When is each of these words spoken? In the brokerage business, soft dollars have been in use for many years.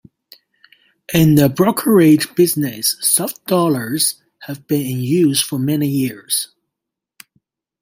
In 1.13 1.35
the 1.35 1.47
brokerage 1.47 2.33
business, 2.33 2.97
soft 3.01 3.45
dollars 3.45 4.19
have 4.39 4.65
been 4.65 4.83
in 4.83 4.99
use 5.01 5.43
for 5.43 5.59
many 5.59 5.87
years. 5.87 6.55